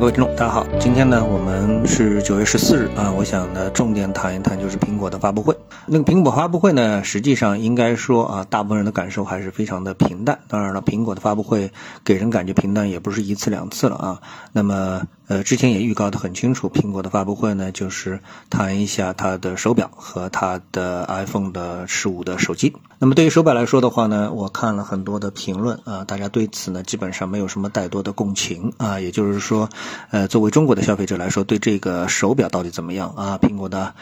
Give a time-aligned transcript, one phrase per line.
[0.00, 5.54] 各位听众，大家好，今天呢，我们是九月十四日啊，我想呢，重点谈一谈就是苹果的发布会。
[5.92, 10.38] 那个苹果发布会呢，实际上应该说啊，大部分人的感受还是非常的平淡。
[10.46, 11.72] 当然了，苹果的发布会
[12.04, 14.22] 给人感觉平淡，也不是一次两次了啊。
[14.52, 22.72] 那么，呃，之前也预告的很清楚，苹果的发布会呢，就是谈一下它的手表和它的 iPhone 的十五的手机。
[23.00, 29.68] 那么对于手表来说的话呢，我看了很多的评论啊，大家对此呢，基本上没有什么太多的共情啊，也就是说。
[30.12, 33.38] 呃，作为中国的消费者来说，对这个手表到底怎么样啊？
[33.42, 33.92] 苹果的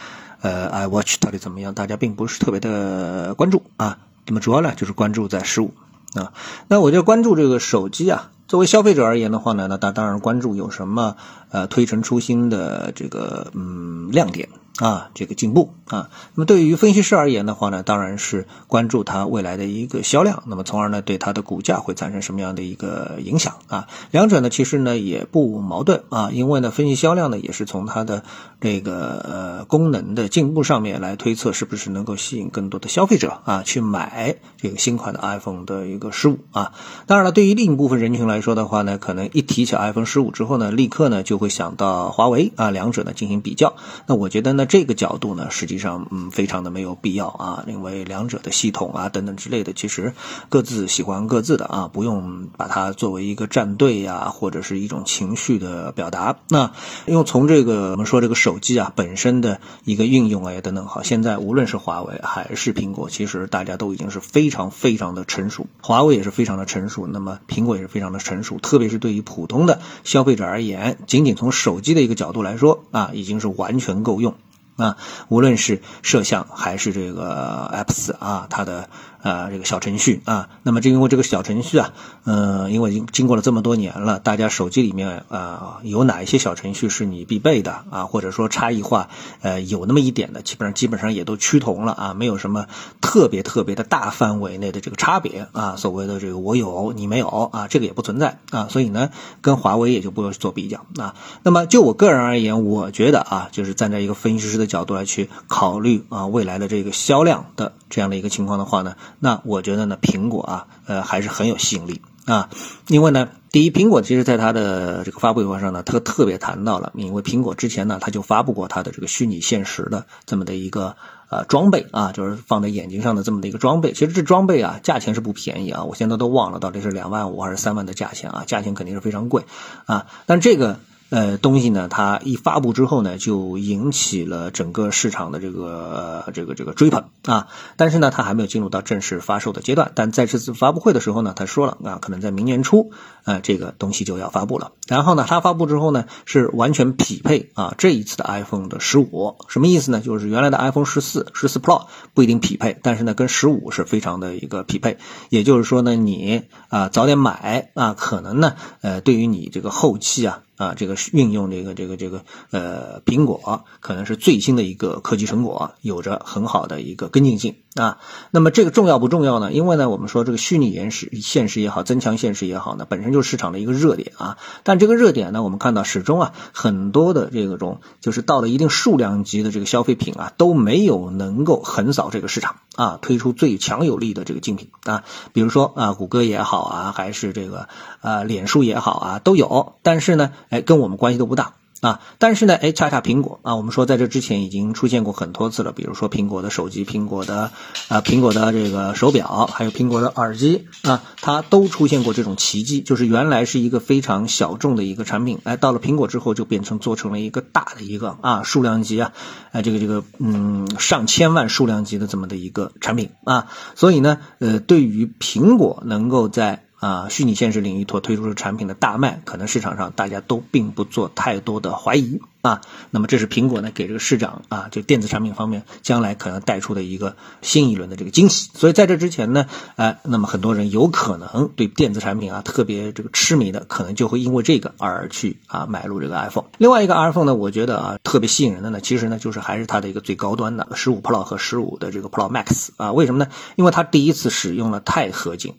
[0.40, 1.74] 呃 iWatch 到底怎么样？
[1.74, 3.98] 大家并不是特别的关注啊。
[4.26, 5.72] 那么主要呢，就是关注在十五
[6.14, 6.32] 啊。
[6.68, 8.30] 那我就关注这个手机啊。
[8.48, 11.16] 作为消费者而言的话呢，那他当然关注有什么
[11.50, 14.48] 呃推陈出新的这个嗯亮点。
[14.78, 23.88] 啊，这个进步啊，那么对于分析师而言的话呢，当然是关注它未来的一个销量，那么从而呢对它的股价会产生什么样的一个影响啊？
[24.12, 28.22] 两者呢其实呢也不矛盾啊，因为呢分析销量呢也是从它的
[28.60, 36.72] 这个呃功能的进步上面来推测是不是能够吸引更多的消费者啊去买这个新款的 iPhone 的一个十五啊。
[37.08, 43.74] 当然了，对于另一部分人群来来说的话呢，可能一提起 iPhone 十五之后呢，立刻呢就会想到华为啊，两者呢进行比较。
[44.06, 44.66] 那我觉得呢。
[44.68, 50.12] 这个角度呢，实际上嗯，非常的没有必要啊，因为两者的系统啊等等之类的，其实
[50.50, 56.36] 各自喜欢各自的啊，不用把它作为一个战队呀，或者是一种情绪的表达。
[56.50, 56.72] 那
[57.06, 74.34] 因为从这个我们说这个手机啊本身的一个运用啊等等，好，现在无论是华为还是苹果，其实大家都已经是非常非常的成熟，华为也是非常的成熟，那么苹果也是非常的成熟，特别是对于普通的消费者而言，仅仅从手机的一个角度来说啊，已经是完全够用。
[74.76, 74.96] 啊，
[75.28, 78.88] 无论是摄像还是这个 Apps 啊，它的。
[79.22, 81.92] 啊，这个小程序啊，那么正因为这个小程序啊，
[82.24, 89.08] 嗯，因为经经过了这么多年了，大家手机里面啊有哪一些小程序是你必备的啊，或者说差异化
[89.42, 92.66] 呃有那么一点的，基本上基本上也都趋同了啊，没有什么
[93.00, 101.14] 特别特别的大范围内的这个差别啊，所谓的这个我有你没有啊，这个也不存在啊，所以呢，跟华为也就不做比较啊。
[101.42, 108.94] 那么就我个人而言，我觉得啊，就是站在一个分析师的角度来去考虑啊未来的这个销量的这样的一个情况的话呢。
[109.18, 112.50] 那我觉得呢，苹果啊，呃，还是很有吸引力啊，
[112.88, 120.96] 因为呢，第一，苹果其实在它的这个发布会上呢，它特别谈到了，因为苹果之前呢，它就发布过它的这个虚拟现实的这么的一个
[121.30, 123.92] 呃装备啊，就是放在眼睛上的这么的一个装备。
[123.92, 129.44] 其实这装备啊，价钱是不便宜啊，我现在都忘了到底是两万五还是三万的价钱啊，价钱肯定是非常贵
[129.86, 130.80] 啊，但这个。
[131.10, 137.48] 呃，东西呢，它一发布之后呢，就引起了整个市场的这个这个这个追捧啊。
[137.76, 139.92] 但是呢，它还没有进入到正式发售的阶段。
[139.94, 142.90] 但在这次发布会的时候呢，他说了啊，可能在明年初，
[143.24, 144.72] 呃，这个东西就要发布了。
[144.86, 150.00] 然后呢，它发布之后呢，是完全匹配啊这一次的 iPhone 的十五，什么意思呢？
[150.00, 154.98] 就是原来的 iPhone 十四、十四 Pro 不一定匹配，但是呢，跟十五是非常的一个匹配。
[155.30, 160.42] 也就是说呢，你啊早点买啊，可能呢，呃，对于你这个后期啊。
[160.58, 167.54] 啊，这个是运用这个这个这个呃，苹果可能是最新的一个科技成果，有着很好的一个跟进性。
[167.74, 167.98] 啊。
[168.30, 169.52] 那么这个重要不重要呢？
[169.52, 174.38] 因为呢，我们说这个虚拟延时现实也好，增强现实也好呢，本身就是市场的一个热点啊。
[174.62, 185.04] 但这个热点呢，我们看到始终啊，很多的这个种就是到了一定数量级的这个消费品啊，都没有能够横扫这个市场啊，推出最强有力的这个竞品啊。
[185.32, 187.68] 比如说啊，谷歌也好啊，还是这个
[188.00, 189.74] 啊，脸书也好啊，都有。
[189.82, 197.52] 但是呢，哎，跟我们关系都不大啊，但是呢，哎，恰恰苹果啊，我们说在这之前已经出现过很多次了，比如说苹果的手机、苹果的
[197.88, 209.12] 啊、苹果的这个手表，还有苹果的耳机啊，它都出现过这种奇迹，就是原来是一个非常小众的一个产品，哎，到了苹果之后就变成做成了一个大的一个啊数量级啊，
[209.52, 213.46] 哎，这个这个嗯上千万数量级的这么的一个产品啊，
[213.76, 222.60] 所以呢，呃，对于苹果能够在啊，虚拟现实领域所推出的产品的大卖，可能市场上大家都并不做太多的怀疑啊。
[222.90, 228.50] 那么这是苹果呢给这个市长啊，就电子产品方面将来可能带出的一个新一轮的这个惊喜。
[228.54, 236.46] 所以在这之前呢，哎，那么很多人有可能对电子产品啊特别这个痴迷的，可能就会因为这个而去啊买入这个 iPhone。
[236.58, 242.92] 另外一个 iPhone 呢，我觉得啊特别吸引人的呢，其实呢就是还是它的一个最高端的十五 Pro 和十五的这个 Pro Max 啊。
[242.92, 243.30] 为什么呢？
[243.56, 245.54] 因为它第一次使用了钛合金。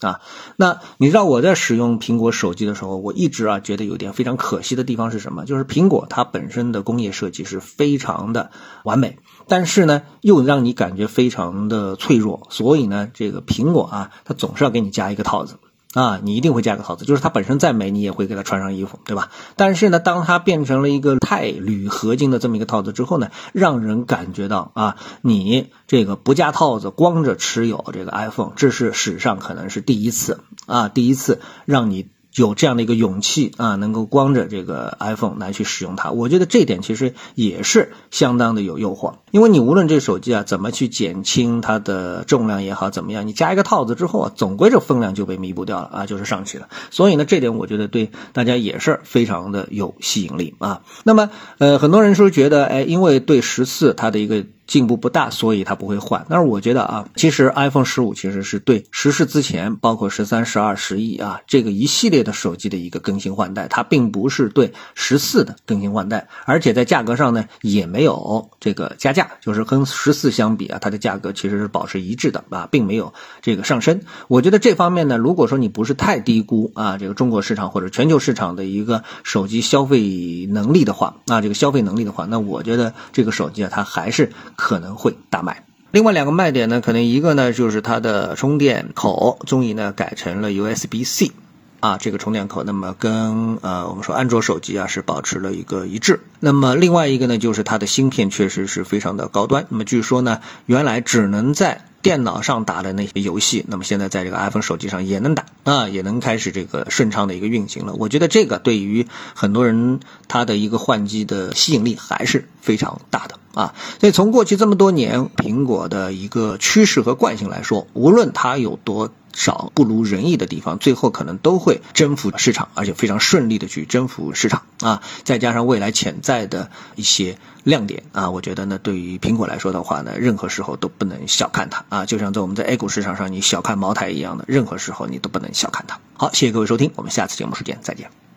[0.00, 0.20] 啊，
[0.56, 5.44] 那你知道我在使用苹果手机的时候，我一直啊觉得有点非常可惜的地方是什么？
[5.44, 8.50] 就是苹果它本身的工业设计是非常的
[8.84, 15.58] 完美，但是呢又让你感觉非常的脆弱，所以呢这个苹果啊它总是要给你加一个套子
[15.92, 19.30] 啊，你一定会加个套子，就是它本身再美，你也会给它穿上衣服，对吧？
[19.56, 32.08] 但是呢，当它变成了一个钛铝合金的这么一个套子之后呢，让人感觉到啊，你这个不加套子，光着持有这个 iPhone，这是史上可能是第一次啊，第一次让你。
[32.34, 39.14] 有这样的一个勇气啊，能够光着这个 iPhone 来去使用它，我觉得这点其实也是相当的有诱惑。
[39.30, 46.68] 因为你无论这手机啊怎么去减轻它的重量也好，怎么样，你加一个套子之后啊，总归这分量就被弥补掉了啊，就是上去了。
[46.90, 50.82] 所以呢，这点我觉得对大家也是非常的有吸引力啊。
[51.04, 54.44] 那么呃，很多人说觉得哎，因为对十四它的一个。
[54.70, 56.24] 进步不大，所以它不会换。
[56.28, 73.12] 但是我觉得啊，其实 iPhone 十五其实是对十四之前，包括十三、十二、十一啊这个一系列的手机的一个更新换代，它并不是对十四的更新换代，而且在价格上呢也没有这个加价，就是跟十四相比啊，它的价格其实是保持一致的啊，并没有
[73.42, 74.00] 这个上升。
[74.28, 84.30] 我觉得这方面呢，如果说你不是太低估啊这个中国市场或者全球市场的一个手机消费能力的话，那这个消费能力的话，那我觉得这个手机啊，它还是。
[84.60, 85.64] 可能会大卖。
[85.90, 91.32] 另外两个卖点呢，可能一个呢就是它的充电口终于呢改成了 USB-C，
[91.80, 96.20] 啊，这个充电口，那么跟呃我们说安卓手机啊是保持了一个一致。
[96.38, 99.66] 那么另外一个呢就是它的芯片确实是非常的高端。
[99.70, 107.94] 那么据说呢，原来只能在电脑上打的那些游戏，那么现在在这个 iPhone 手机上也能打啊，也能开始这个顺畅的一个运行了。
[107.94, 109.98] 我觉得这个对于很多人
[110.28, 113.74] 他的一个换机的吸引力还是非常大的啊。
[114.00, 125.02] 所以从过去这么多年苹果的一个趋势和惯性来说，无论它有多少不如人意的地方，最后可能都会征服市场，而且非常顺利的去征服市场啊。
[125.24, 132.06] 再加上未来潜在的一些亮点啊，我觉得呢，对于苹果来说的话呢，任何时候都不能小看它啊。
[132.06, 136.00] 就像在我们在 A 股市场上你小看茅台一样的，任何时候你都不能小看它。
[136.14, 138.29] 好，谢谢各位收听，我们下次节目时间再见。